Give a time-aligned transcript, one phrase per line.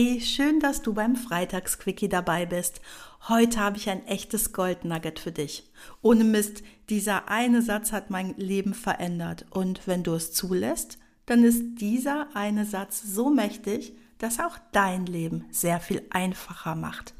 [0.00, 2.80] Hey, schön, dass du beim Freitagsquickie dabei bist.
[3.28, 5.68] Heute habe ich ein echtes Goldnugget für dich.
[6.02, 9.46] Ohne Mist, dieser eine Satz hat mein Leben verändert.
[9.50, 15.04] Und wenn du es zulässt, dann ist dieser eine Satz so mächtig, dass auch dein
[15.04, 17.14] Leben sehr viel einfacher macht.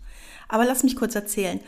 [0.47, 1.59] Aber lass mich kurz erzählen.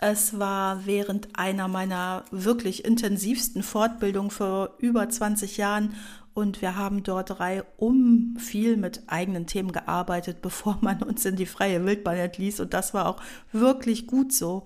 [0.00, 5.94] Es war während einer meiner wirklich intensivsten Fortbildungen vor über 20 Jahren
[6.38, 11.34] und wir haben dort drei um viel mit eigenen Themen gearbeitet, bevor man uns in
[11.34, 12.60] die freie Wildbahn entließ.
[12.60, 13.20] Und das war auch
[13.50, 14.64] wirklich gut so.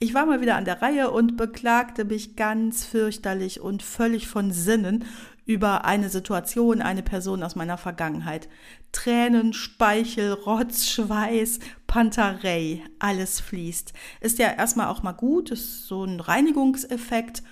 [0.00, 4.50] Ich war mal wieder an der Reihe und beklagte mich ganz fürchterlich und völlig von
[4.50, 5.04] Sinnen
[5.44, 8.48] über eine Situation, eine Person aus meiner Vergangenheit.
[8.92, 13.92] Tränen, Speichel, Rotz, Schweiß, Pantarei, alles fließt.
[14.20, 17.42] Ist ja erstmal auch mal gut, ist so ein Reinigungseffekt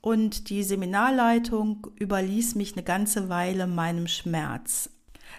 [0.00, 4.90] und die Seminarleitung überließ mich eine ganze Weile meinem Schmerz.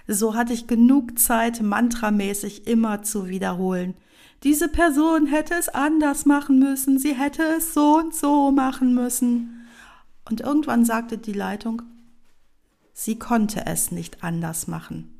[0.07, 3.95] So hatte ich genug Zeit, mantramäßig immer zu wiederholen.
[4.43, 9.67] Diese Person hätte es anders machen müssen, sie hätte es so und so machen müssen.
[10.29, 11.83] Und irgendwann sagte die Leitung,
[12.93, 15.17] sie konnte es nicht anders machen.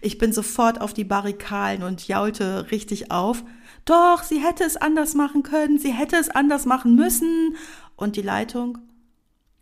[0.00, 3.42] Ich bin sofort auf die Barrikalen und jaulte richtig auf.
[3.84, 7.56] Doch, sie hätte es anders machen können, sie hätte es anders machen müssen.
[7.96, 8.78] Und die Leitung?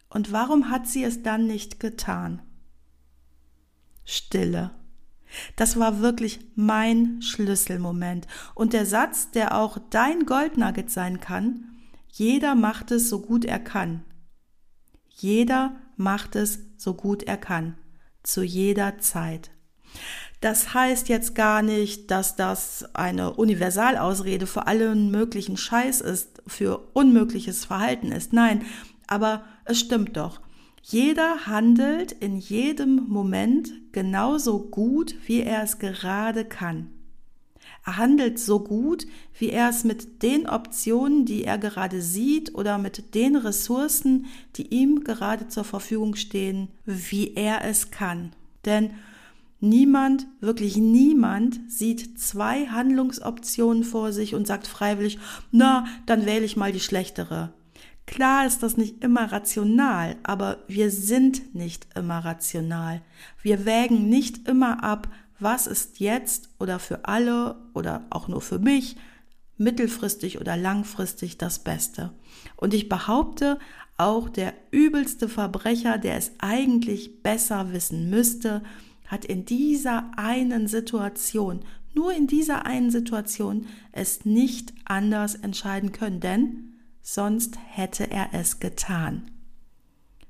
[0.08, 2.42] Und warum hat sie es dann nicht getan?
[4.05, 4.72] Stille.
[5.55, 8.27] Das war wirklich mein Schlüsselmoment.
[8.55, 11.66] Und der Satz, der auch dein Goldnugget sein kann,
[12.08, 14.03] jeder macht es so gut er kann.
[15.10, 17.77] Jeder macht es so gut er kann.
[18.22, 19.50] Zu jeder Zeit.
[20.41, 26.78] Das heißt jetzt gar nicht, dass das eine Universalausrede für allen möglichen Scheiß ist, für
[26.94, 28.33] unmögliches Verhalten ist.
[28.33, 28.65] Nein,
[29.06, 30.41] aber es stimmt doch.
[30.83, 36.89] Jeder handelt in jedem Moment genauso gut, wie er es gerade kann.
[37.84, 39.06] Er handelt so gut,
[39.38, 44.26] wie er es mit den Optionen, die er gerade sieht oder mit den Ressourcen,
[44.56, 48.32] die ihm gerade zur Verfügung stehen, wie er es kann.
[48.64, 48.91] Denn
[49.62, 55.18] Niemand, wirklich niemand sieht zwei Handlungsoptionen vor sich und sagt freiwillig,
[55.52, 57.52] na, dann wähle ich mal die schlechtere.
[58.06, 63.02] Klar ist das nicht immer rational, aber wir sind nicht immer rational.
[63.42, 65.08] Wir wägen nicht immer ab,
[65.41, 68.97] was ist jetzt oder für alle oder auch nur für mich
[69.56, 72.12] mittelfristig oder langfristig das Beste.
[72.56, 73.59] Und ich behaupte,
[73.99, 78.62] auch der übelste Verbrecher, der es eigentlich besser wissen müsste,
[79.06, 81.61] hat in dieser einen Situation,
[81.95, 88.61] nur in dieser einen Situation, es nicht anders entscheiden können, denn sonst hätte er es
[88.61, 89.31] getan.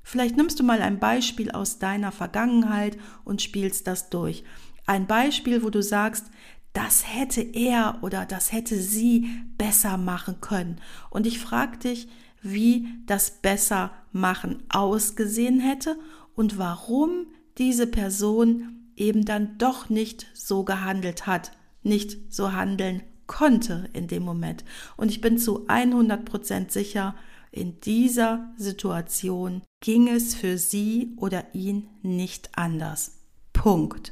[0.03, 4.43] Vielleicht nimmst du mal ein Beispiel aus deiner Vergangenheit und spielst das durch.
[4.91, 6.25] Ein Beispiel, wo du sagst,
[6.73, 10.81] das hätte er oder das hätte sie besser machen können.
[11.09, 12.09] Und ich frage dich,
[12.41, 15.97] wie das besser machen ausgesehen hätte
[16.35, 21.53] und warum diese Person eben dann doch nicht so gehandelt hat,
[21.83, 24.65] nicht so handeln konnte in dem Moment.
[24.97, 27.15] Und ich bin zu 100 Prozent sicher,
[27.49, 33.19] in dieser Situation ging es für sie oder ihn nicht anders.
[33.53, 34.11] Punkt.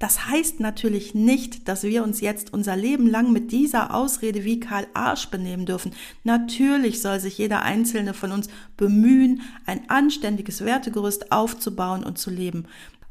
[0.00, 4.58] Das heißt natürlich nicht, dass wir uns jetzt unser Leben lang mit dieser Ausrede wie
[4.58, 5.92] Karl Arsch benehmen dürfen.
[6.24, 12.64] Natürlich soll sich jeder Einzelne von uns bemühen, ein anständiges Wertegerüst aufzubauen und zu leben.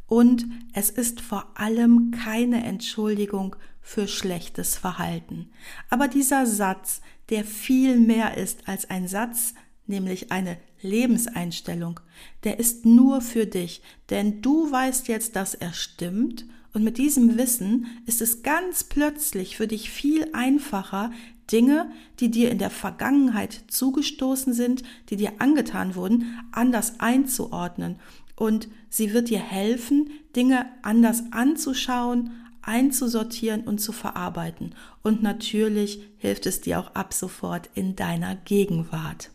[0.07, 5.51] Und es ist vor allem keine Entschuldigung für schlechtes Verhalten.
[5.92, 9.53] Aber dieser Satz, der viel mehr ist als ein Satz,
[9.85, 12.00] nämlich eine Lebenseinstellung,
[12.44, 17.38] der ist nur für dich, denn du weißt jetzt, dass er stimmt und mit diesem
[17.38, 21.12] Wissen ist es ganz plötzlich für dich viel einfacher,
[21.51, 27.98] Dinge, die dir in der Vergangenheit zugestoßen sind, die dir angetan wurden, anders einzuordnen.
[28.36, 32.31] Und sie wird dir helfen, Dinge anders anzuschauen,
[32.62, 34.75] einzusortieren und zu verarbeiten.
[35.01, 39.31] Und natürlich hilft es dir auch ab sofort in deiner Gegenwart.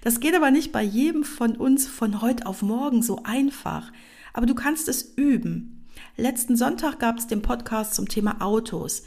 [0.00, 3.92] Das geht aber nicht bei jedem von uns von heute auf morgen so einfach,
[4.32, 5.75] aber du kannst es üben.
[6.18, 9.02] Letzten Sonntag gab es den Podcast zum Thema Autos.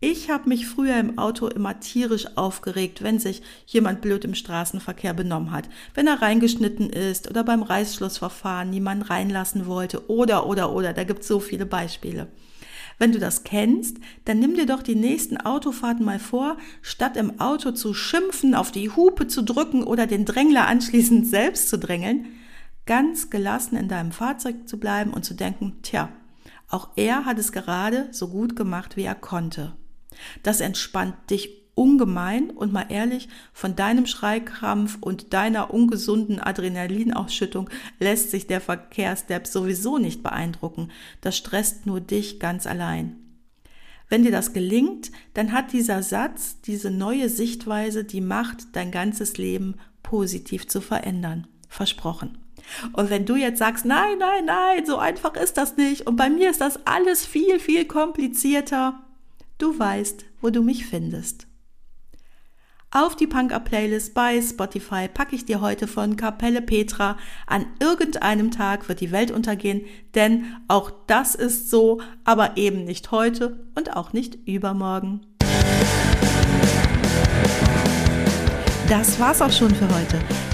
[0.00, 5.14] Ich habe mich früher im Auto immer tierisch aufgeregt, wenn sich jemand blöd im Straßenverkehr
[5.14, 10.92] benommen hat, wenn er reingeschnitten ist oder beim Reißschlussverfahren niemanden reinlassen wollte oder oder oder,
[10.92, 12.28] da gibt es so viele Beispiele.
[12.98, 17.40] Wenn du das kennst, dann nimm dir doch die nächsten Autofahrten mal vor, statt im
[17.40, 22.26] Auto zu schimpfen, auf die Hupe zu drücken oder den Drängler anschließend selbst zu drängeln,
[22.86, 26.10] ganz gelassen in deinem Fahrzeug zu bleiben und zu denken, tja,
[26.74, 29.76] auch er hat es gerade so gut gemacht, wie er konnte.
[30.42, 38.30] Das entspannt dich ungemein und mal ehrlich, von deinem Schreikrampf und deiner ungesunden Adrenalinausschüttung lässt
[38.30, 40.90] sich der Verkehrsdepp sowieso nicht beeindrucken.
[41.20, 43.16] Das stresst nur dich ganz allein.
[44.08, 49.38] Wenn dir das gelingt, dann hat dieser Satz, diese neue Sichtweise die Macht, dein ganzes
[49.38, 51.46] Leben positiv zu verändern.
[51.68, 52.43] Versprochen.
[52.92, 56.30] Und wenn du jetzt sagst, nein, nein, nein, so einfach ist das nicht und bei
[56.30, 59.04] mir ist das alles viel, viel komplizierter,
[59.58, 61.46] Du weißt, wo du mich findest.
[62.90, 67.16] Auf die Punk-Up-Playlist bei Spotify packe ich dir heute von Kapelle Petra.
[67.46, 69.82] An irgendeinem Tag wird die Welt untergehen,
[70.14, 75.22] denn auch das ist so, aber eben nicht heute und auch nicht übermorgen.
[78.88, 80.18] Das war's auch schon für heute.